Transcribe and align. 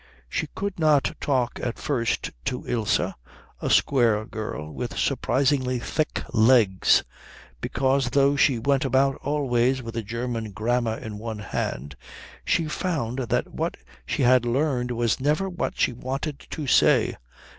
She 0.27 0.47
could 0.55 0.79
not 0.79 1.15
talk 1.21 1.59
at 1.61 1.77
first 1.77 2.31
to 2.45 2.65
Ilse, 2.65 3.13
a 3.61 3.69
square 3.69 4.25
girl 4.25 4.73
with 4.73 4.97
surprisingly 4.97 5.77
thick 5.77 6.23
legs, 6.33 7.03
because 7.61 8.09
though 8.09 8.35
she 8.35 8.57
went 8.57 8.83
about 8.83 9.17
always 9.17 9.83
with 9.83 9.95
a 9.95 10.01
German 10.01 10.53
grammar 10.53 10.97
in 10.97 11.19
one 11.19 11.37
hand 11.37 11.95
she 12.43 12.65
found 12.67 13.19
that 13.19 13.53
what 13.53 13.77
she 14.03 14.23
had 14.23 14.43
learned 14.43 14.89
was 14.89 15.19
never 15.19 15.47
what 15.47 15.79
she 15.79 15.93
wanted 15.93 16.47
to 16.49 16.65
say. 16.65 17.15